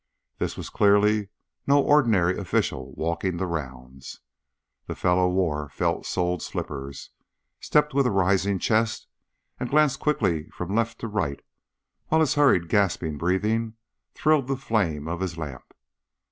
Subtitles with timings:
[0.39, 1.29] This was clearly
[1.67, 4.19] no ordinary official walking the rounds.
[4.87, 7.11] The fellow wore felt soled slippers,
[7.59, 9.05] stepped with a rising chest,
[9.59, 11.39] and glanced quickly from left to right,
[12.07, 13.75] while his hurried gasping breathing
[14.15, 15.71] thrilled the flame of his lamp.